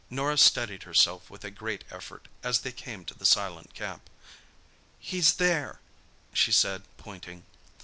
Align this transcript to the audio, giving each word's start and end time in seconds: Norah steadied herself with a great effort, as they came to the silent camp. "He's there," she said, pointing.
Norah 0.09 0.39
steadied 0.39 0.81
herself 0.81 1.29
with 1.29 1.43
a 1.43 1.51
great 1.51 1.83
effort, 1.91 2.27
as 2.41 2.61
they 2.61 2.71
came 2.71 3.05
to 3.05 3.13
the 3.13 3.23
silent 3.23 3.75
camp. 3.75 4.09
"He's 4.97 5.35
there," 5.35 5.79
she 6.33 6.51
said, 6.51 6.81
pointing. 6.97 7.45